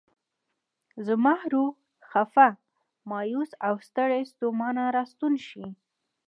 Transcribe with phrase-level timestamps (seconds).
[1.07, 1.73] زما روح
[2.11, 2.47] خفه،
[3.09, 5.65] مایوس او ستړی ستومان راستون شي.